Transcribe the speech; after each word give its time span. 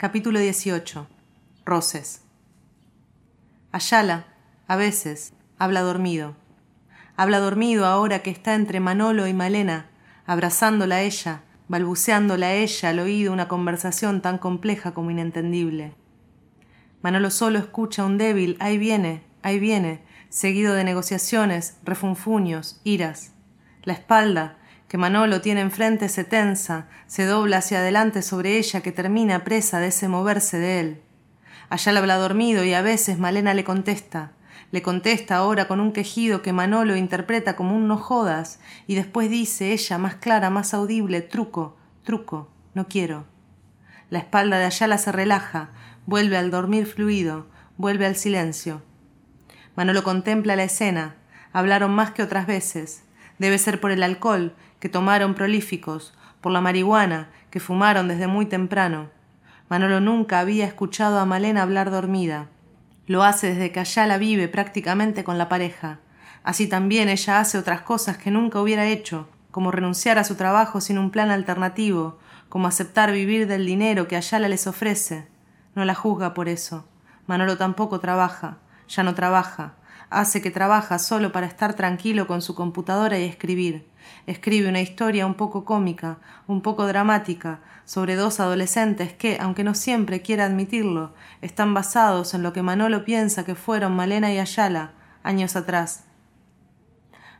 Capítulo 0.00 0.38
18. 0.38 1.08
Roces. 1.64 2.22
Ayala, 3.72 4.26
a 4.68 4.76
veces, 4.76 5.32
habla 5.58 5.80
dormido. 5.80 6.36
Habla 7.16 7.40
dormido 7.40 7.84
ahora 7.84 8.22
que 8.22 8.30
está 8.30 8.54
entre 8.54 8.78
Manolo 8.78 9.26
y 9.26 9.34
Malena, 9.34 9.90
abrazándola 10.24 10.94
a 10.94 11.00
ella, 11.00 11.42
balbuceándola 11.66 12.46
a 12.46 12.54
ella 12.54 12.90
al 12.90 13.00
oído 13.00 13.32
una 13.32 13.48
conversación 13.48 14.22
tan 14.22 14.38
compleja 14.38 14.94
como 14.94 15.10
inentendible. 15.10 15.96
Manolo 17.02 17.32
solo 17.32 17.58
escucha 17.58 18.04
un 18.04 18.18
débil 18.18 18.56
ahí 18.60 18.78
viene, 18.78 19.24
ahí 19.42 19.58
viene, 19.58 20.04
seguido 20.28 20.74
de 20.74 20.84
negociaciones, 20.84 21.76
refunfuños, 21.82 22.80
iras. 22.84 23.32
La 23.82 23.94
espalda, 23.94 24.57
que 24.88 24.98
Manolo 24.98 25.40
tiene 25.40 25.60
enfrente 25.60 26.08
se 26.08 26.24
tensa, 26.24 26.88
se 27.06 27.26
dobla 27.26 27.58
hacia 27.58 27.78
adelante 27.78 28.22
sobre 28.22 28.56
ella 28.56 28.80
que 28.80 28.90
termina 28.92 29.44
presa 29.44 29.80
de 29.80 29.88
ese 29.88 30.08
moverse 30.08 30.58
de 30.58 30.80
él. 30.80 31.02
Allá 31.68 31.92
la 31.92 32.00
habla 32.00 32.16
dormido 32.16 32.64
y 32.64 32.72
a 32.72 32.82
veces 32.82 33.18
Malena 33.18 33.52
le 33.52 33.64
contesta. 33.64 34.32
Le 34.70 34.82
contesta 34.82 35.36
ahora 35.36 35.68
con 35.68 35.80
un 35.80 35.92
quejido 35.92 36.42
que 36.42 36.52
Manolo 36.52 36.96
interpreta 36.96 37.56
como 37.56 37.74
un 37.74 37.86
no 37.86 37.96
jodas 37.98 38.60
y 38.86 38.94
después 38.94 39.30
dice 39.30 39.72
ella 39.72 39.98
más 39.98 40.16
clara, 40.16 40.50
más 40.50 40.74
audible, 40.74 41.20
truco, 41.20 41.76
truco, 42.04 42.48
no 42.74 42.88
quiero. 42.88 43.26
La 44.10 44.18
espalda 44.18 44.58
de 44.58 44.64
Ayala 44.64 44.96
se 44.98 45.12
relaja, 45.12 45.70
vuelve 46.06 46.38
al 46.38 46.50
dormir 46.50 46.86
fluido, 46.86 47.46
vuelve 47.76 48.06
al 48.06 48.16
silencio. 48.16 48.82
Manolo 49.76 50.02
contempla 50.02 50.56
la 50.56 50.64
escena. 50.64 51.16
Hablaron 51.52 51.92
más 51.92 52.10
que 52.10 52.22
otras 52.22 52.46
veces. 52.46 53.04
Debe 53.38 53.58
ser 53.58 53.80
por 53.80 53.90
el 53.90 54.02
alcohol, 54.02 54.54
que 54.80 54.88
tomaron 54.88 55.34
prolíficos, 55.34 56.14
por 56.40 56.52
la 56.52 56.60
marihuana, 56.60 57.30
que 57.50 57.60
fumaron 57.60 58.08
desde 58.08 58.26
muy 58.26 58.46
temprano. 58.46 59.10
Manolo 59.68 60.00
nunca 60.00 60.40
había 60.40 60.66
escuchado 60.66 61.18
a 61.18 61.26
Malena 61.26 61.62
hablar 61.62 61.90
dormida. 61.90 62.48
Lo 63.06 63.22
hace 63.24 63.48
desde 63.48 63.72
que 63.72 63.80
allá 63.80 64.06
la 64.06 64.18
vive 64.18 64.48
prácticamente 64.48 65.24
con 65.24 65.38
la 65.38 65.48
pareja. 65.48 65.98
Así 66.42 66.66
también 66.66 67.08
ella 67.08 67.40
hace 67.40 67.58
otras 67.58 67.82
cosas 67.82 68.18
que 68.18 68.30
nunca 68.30 68.60
hubiera 68.60 68.86
hecho, 68.86 69.28
como 69.50 69.70
renunciar 69.70 70.18
a 70.18 70.24
su 70.24 70.36
trabajo 70.36 70.80
sin 70.80 70.98
un 70.98 71.10
plan 71.10 71.30
alternativo, 71.30 72.18
como 72.48 72.68
aceptar 72.68 73.12
vivir 73.12 73.46
del 73.46 73.66
dinero 73.66 74.08
que 74.08 74.16
Ayala 74.16 74.48
les 74.48 74.66
ofrece. 74.66 75.26
No 75.74 75.84
la 75.84 75.94
juzga 75.94 76.34
por 76.34 76.48
eso. 76.48 76.86
Manolo 77.26 77.58
tampoco 77.58 78.00
trabaja, 78.00 78.58
ya 78.88 79.02
no 79.02 79.14
trabaja, 79.14 79.74
hace 80.10 80.40
que 80.42 80.50
trabaja 80.50 80.98
solo 80.98 81.32
para 81.32 81.46
estar 81.46 81.74
tranquilo 81.74 82.26
con 82.26 82.42
su 82.42 82.54
computadora 82.54 83.18
y 83.18 83.24
escribir. 83.24 83.86
Escribe 84.26 84.68
una 84.68 84.80
historia 84.80 85.26
un 85.26 85.34
poco 85.34 85.64
cómica, 85.64 86.18
un 86.46 86.62
poco 86.62 86.86
dramática, 86.86 87.60
sobre 87.84 88.16
dos 88.16 88.40
adolescentes 88.40 89.12
que, 89.12 89.38
aunque 89.40 89.64
no 89.64 89.74
siempre 89.74 90.20
quiera 90.20 90.44
admitirlo, 90.44 91.14
están 91.40 91.72
basados 91.74 92.34
en 92.34 92.42
lo 92.42 92.52
que 92.52 92.62
Manolo 92.62 93.04
piensa 93.04 93.44
que 93.44 93.54
fueron 93.54 93.96
Malena 93.96 94.32
y 94.32 94.38
Ayala 94.38 94.92
años 95.22 95.56
atrás. 95.56 96.04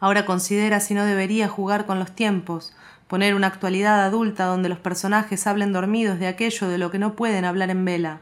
Ahora 0.00 0.26
considera 0.26 0.80
si 0.80 0.94
no 0.94 1.04
debería 1.04 1.48
jugar 1.48 1.86
con 1.86 1.98
los 1.98 2.12
tiempos, 2.12 2.76
poner 3.08 3.34
una 3.34 3.46
actualidad 3.46 4.04
adulta 4.04 4.44
donde 4.46 4.68
los 4.68 4.78
personajes 4.78 5.46
hablen 5.46 5.72
dormidos 5.72 6.18
de 6.18 6.26
aquello 6.26 6.68
de 6.68 6.78
lo 6.78 6.90
que 6.90 6.98
no 6.98 7.14
pueden 7.14 7.44
hablar 7.44 7.70
en 7.70 7.84
vela. 7.84 8.20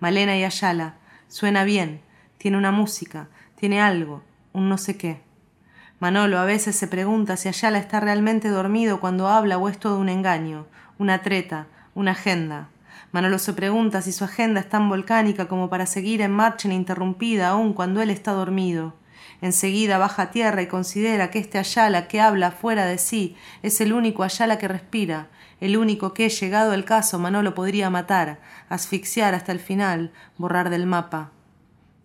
Malena 0.00 0.36
y 0.38 0.44
Ayala. 0.44 0.94
Suena 1.28 1.64
bien, 1.64 2.00
tiene 2.38 2.56
una 2.56 2.70
música, 2.70 3.28
tiene 3.58 3.80
algo, 3.80 4.22
un 4.52 4.68
no 4.68 4.78
sé 4.78 4.96
qué. 4.96 5.20
Manolo 5.98 6.38
a 6.38 6.44
veces 6.44 6.76
se 6.76 6.86
pregunta 6.86 7.36
si 7.36 7.48
Ayala 7.48 7.78
está 7.78 7.98
realmente 7.98 8.48
dormido 8.48 9.00
cuando 9.00 9.26
habla 9.26 9.58
o 9.58 9.68
es 9.68 9.78
todo 9.78 9.98
un 9.98 10.08
engaño, 10.08 10.66
una 10.96 11.22
treta, 11.22 11.66
una 11.94 12.12
agenda. 12.12 12.68
Manolo 13.10 13.40
se 13.40 13.52
pregunta 13.54 14.00
si 14.00 14.12
su 14.12 14.22
agenda 14.22 14.60
es 14.60 14.68
tan 14.68 14.88
volcánica 14.88 15.48
como 15.48 15.68
para 15.68 15.86
seguir 15.86 16.20
en 16.20 16.30
marcha 16.30 16.68
ininterrumpida 16.68 17.48
aun 17.48 17.72
cuando 17.72 18.00
él 18.00 18.10
está 18.10 18.30
dormido. 18.30 18.94
Enseguida 19.40 19.98
baja 19.98 20.22
a 20.22 20.30
tierra 20.30 20.62
y 20.62 20.68
considera 20.68 21.30
que 21.30 21.40
este 21.40 21.58
Ayala 21.58 22.06
que 22.06 22.20
habla 22.20 22.52
fuera 22.52 22.86
de 22.86 22.98
sí 22.98 23.36
es 23.62 23.80
el 23.80 23.92
único 23.92 24.22
Ayala 24.22 24.58
que 24.58 24.68
respira, 24.68 25.26
el 25.60 25.76
único 25.76 26.14
que, 26.14 26.28
llegado 26.28 26.74
el 26.74 26.84
caso, 26.84 27.18
Manolo 27.18 27.54
podría 27.54 27.90
matar, 27.90 28.38
asfixiar 28.68 29.34
hasta 29.34 29.50
el 29.50 29.58
final, 29.58 30.12
borrar 30.36 30.70
del 30.70 30.86
mapa. 30.86 31.32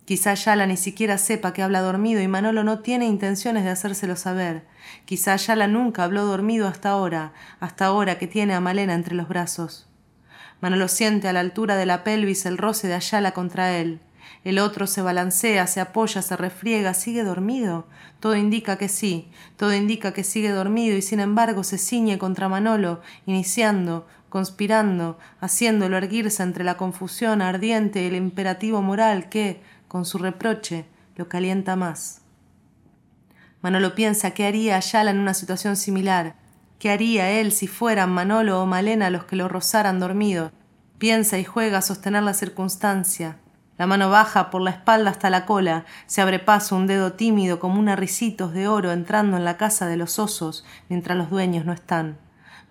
Quizá 0.05 0.33
Yala 0.33 0.67
ni 0.67 0.75
siquiera 0.75 1.17
sepa 1.17 1.53
que 1.53 1.63
habla 1.63 1.81
dormido 1.81 2.21
y 2.21 2.27
Manolo 2.27 2.63
no 2.63 2.79
tiene 2.79 3.05
intenciones 3.05 3.63
de 3.63 3.69
hacérselo 3.69 4.15
saber. 4.15 4.65
Quizá 5.05 5.35
Yala 5.37 5.67
nunca 5.67 6.03
habló 6.03 6.25
dormido 6.25 6.67
hasta 6.67 6.89
ahora, 6.89 7.31
hasta 7.59 7.85
ahora 7.85 8.17
que 8.17 8.27
tiene 8.27 8.53
a 8.53 8.59
Malena 8.59 8.95
entre 8.95 9.15
los 9.15 9.29
brazos. 9.29 9.87
Manolo 10.59 10.87
siente 10.87 11.27
a 11.27 11.33
la 11.33 11.41
altura 11.41 11.75
de 11.75 11.85
la 11.85 12.03
pelvis 12.03 12.45
el 12.45 12.57
roce 12.57 12.87
de 12.87 12.93
Ayala 12.93 13.31
contra 13.31 13.77
él. 13.77 13.99
El 14.43 14.59
otro 14.59 14.87
se 14.87 15.01
balancea, 15.01 15.67
se 15.67 15.81
apoya, 15.81 16.21
se 16.21 16.37
refriega, 16.37 16.93
sigue 16.93 17.23
dormido. 17.23 17.85
Todo 18.19 18.35
indica 18.35 18.77
que 18.77 18.89
sí, 18.89 19.29
todo 19.57 19.73
indica 19.73 20.13
que 20.13 20.23
sigue 20.23 20.51
dormido 20.51 20.95
y 20.97 21.01
sin 21.01 21.19
embargo 21.19 21.63
se 21.63 21.77
ciñe 21.77 22.17
contra 22.17 22.49
Manolo, 22.49 23.01
iniciando, 23.25 24.07
conspirando, 24.29 25.17
haciéndolo 25.39 25.97
erguirse 25.97 26.43
entre 26.43 26.63
la 26.63 26.77
confusión 26.77 27.41
ardiente 27.41 28.01
y 28.01 28.07
el 28.07 28.15
imperativo 28.15 28.81
moral 28.81 29.29
que, 29.29 29.61
con 29.93 30.05
su 30.05 30.17
reproche, 30.17 30.87
lo 31.15 31.29
calienta 31.29 31.75
más. 31.75 32.23
Manolo 33.61 33.93
piensa 33.93 34.31
qué 34.31 34.47
haría 34.47 34.75
Ayala 34.75 35.11
en 35.11 35.19
una 35.19 35.35
situación 35.35 35.75
similar, 35.75 36.33
qué 36.79 36.89
haría 36.89 37.29
él 37.29 37.51
si 37.51 37.67
fueran 37.67 38.11
Manolo 38.11 38.59
o 38.59 38.65
Malena 38.65 39.11
los 39.11 39.25
que 39.25 39.35
lo 39.35 39.47
rozaran 39.47 39.99
dormido. 39.99 40.51
Piensa 40.97 41.37
y 41.37 41.43
juega 41.43 41.77
a 41.77 41.81
sostener 41.83 42.23
la 42.23 42.33
circunstancia. 42.33 43.37
La 43.77 43.85
mano 43.85 44.09
baja 44.09 44.49
por 44.49 44.63
la 44.63 44.71
espalda 44.71 45.11
hasta 45.11 45.29
la 45.29 45.45
cola, 45.45 45.85
se 46.07 46.21
abre 46.21 46.39
paso 46.39 46.75
un 46.75 46.87
dedo 46.87 47.13
tímido 47.13 47.59
como 47.59 47.79
un 47.79 47.95
ricitos 47.95 48.51
de 48.51 48.67
oro 48.67 48.93
entrando 48.93 49.37
en 49.37 49.45
la 49.45 49.57
casa 49.57 49.85
de 49.85 49.97
los 49.97 50.17
osos 50.17 50.65
mientras 50.89 51.15
los 51.15 51.29
dueños 51.29 51.65
no 51.65 51.71
están. 51.71 52.17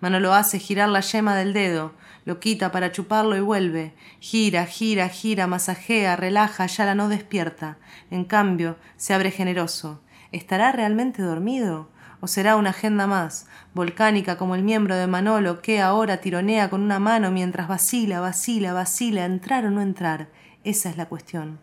Manolo 0.03 0.33
hace 0.33 0.59
girar 0.59 0.89
la 0.89 0.99
yema 0.99 1.33
del 1.33 1.53
dedo, 1.53 1.93
lo 2.25 2.41
quita 2.41 2.73
para 2.73 2.91
chuparlo 2.91 3.37
y 3.37 3.39
vuelve. 3.39 3.93
Gira, 4.19 4.65
gira, 4.65 5.07
gira, 5.07 5.47
masajea, 5.47 6.17
relaja, 6.17 6.65
ya 6.65 6.83
la 6.83 6.93
no 6.93 7.07
despierta. 7.07 7.77
En 8.11 8.25
cambio, 8.25 8.75
se 8.97 9.13
abre 9.13 9.31
generoso. 9.31 10.01
¿Estará 10.33 10.73
realmente 10.73 11.21
dormido? 11.21 11.89
¿O 12.19 12.27
será 12.27 12.57
una 12.57 12.71
agenda 12.71 13.07
más, 13.07 13.47
volcánica 13.73 14.37
como 14.37 14.55
el 14.55 14.63
miembro 14.63 14.97
de 14.97 15.07
Manolo 15.07 15.61
que 15.61 15.79
ahora 15.79 16.17
tironea 16.17 16.69
con 16.69 16.81
una 16.81 16.99
mano 16.99 17.31
mientras 17.31 17.69
vacila, 17.69 18.19
vacila, 18.19 18.73
vacila, 18.73 19.23
entrar 19.23 19.65
o 19.65 19.71
no 19.71 19.79
entrar? 19.79 20.27
Esa 20.65 20.89
es 20.89 20.97
la 20.97 21.05
cuestión. 21.05 21.59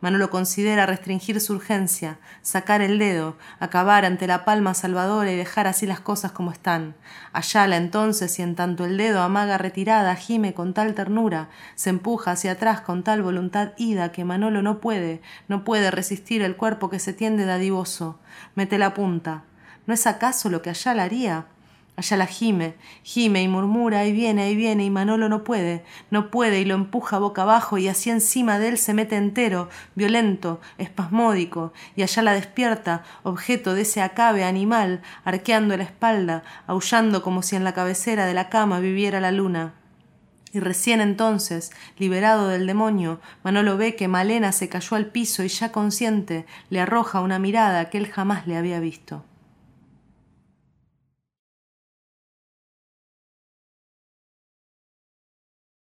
Manolo 0.00 0.30
considera 0.30 0.86
restringir 0.86 1.40
su 1.40 1.54
urgencia, 1.54 2.18
sacar 2.40 2.82
el 2.82 3.00
dedo, 3.00 3.36
acabar 3.58 4.04
ante 4.04 4.28
la 4.28 4.44
palma 4.44 4.74
salvadora 4.74 5.32
y 5.32 5.36
dejar 5.36 5.66
así 5.66 5.86
las 5.86 5.98
cosas 5.98 6.30
como 6.30 6.52
están. 6.52 6.94
Ayala 7.32 7.76
entonces, 7.76 8.38
y 8.38 8.42
en 8.42 8.54
tanto 8.54 8.84
el 8.84 8.96
dedo 8.96 9.22
amaga 9.22 9.58
retirada, 9.58 10.14
gime 10.14 10.54
con 10.54 10.72
tal 10.72 10.94
ternura, 10.94 11.48
se 11.74 11.90
empuja 11.90 12.30
hacia 12.30 12.52
atrás 12.52 12.80
con 12.80 13.02
tal 13.02 13.22
voluntad 13.22 13.72
ida 13.76 14.12
que 14.12 14.24
Manolo 14.24 14.62
no 14.62 14.80
puede, 14.80 15.20
no 15.48 15.64
puede 15.64 15.90
resistir 15.90 16.42
el 16.42 16.56
cuerpo 16.56 16.90
que 16.90 17.00
se 17.00 17.12
tiende 17.12 17.44
dadivoso. 17.44 18.20
Mete 18.54 18.78
la 18.78 18.94
punta. 18.94 19.42
¿No 19.86 19.94
es 19.94 20.06
acaso 20.06 20.48
lo 20.48 20.62
que 20.62 20.70
Ayala 20.70 21.02
haría? 21.02 21.46
Allá 21.98 22.16
la 22.16 22.26
gime, 22.26 22.76
gime 23.02 23.42
y 23.42 23.48
murmura, 23.48 23.98
ahí 23.98 24.12
viene, 24.12 24.44
ahí 24.44 24.54
viene, 24.54 24.84
y 24.84 24.88
Manolo 24.88 25.28
no 25.28 25.42
puede, 25.42 25.82
no 26.12 26.30
puede, 26.30 26.60
y 26.60 26.64
lo 26.64 26.76
empuja 26.76 27.18
boca 27.18 27.42
abajo, 27.42 27.76
y 27.76 27.88
así 27.88 28.08
encima 28.08 28.60
de 28.60 28.68
él 28.68 28.78
se 28.78 28.94
mete 28.94 29.16
entero, 29.16 29.68
violento, 29.96 30.60
espasmódico, 30.78 31.72
y 31.96 32.02
allá 32.02 32.22
la 32.22 32.34
despierta, 32.34 33.02
objeto 33.24 33.74
de 33.74 33.82
ese 33.82 34.00
acabe 34.00 34.44
animal, 34.44 35.02
arqueando 35.24 35.76
la 35.76 35.82
espalda, 35.82 36.44
aullando 36.68 37.20
como 37.20 37.42
si 37.42 37.56
en 37.56 37.64
la 37.64 37.74
cabecera 37.74 38.26
de 38.26 38.34
la 38.34 38.48
cama 38.48 38.78
viviera 38.78 39.18
la 39.18 39.32
luna. 39.32 39.74
Y 40.52 40.60
recién 40.60 41.00
entonces, 41.00 41.72
liberado 41.98 42.46
del 42.46 42.68
demonio, 42.68 43.18
Manolo 43.42 43.76
ve 43.76 43.96
que 43.96 44.06
Malena 44.06 44.52
se 44.52 44.68
cayó 44.68 44.96
al 44.96 45.06
piso 45.06 45.42
y 45.42 45.48
ya 45.48 45.72
consciente 45.72 46.46
le 46.70 46.80
arroja 46.80 47.22
una 47.22 47.40
mirada 47.40 47.90
que 47.90 47.98
él 47.98 48.06
jamás 48.06 48.46
le 48.46 48.56
había 48.56 48.78
visto. 48.78 49.24